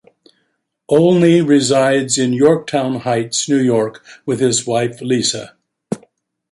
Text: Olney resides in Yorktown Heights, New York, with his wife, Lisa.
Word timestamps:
Olney 0.89 1.41
resides 1.41 2.17
in 2.17 2.33
Yorktown 2.33 3.01
Heights, 3.01 3.47
New 3.47 3.59
York, 3.61 4.03
with 4.25 4.39
his 4.39 4.65
wife, 4.65 4.99
Lisa. 4.99 5.55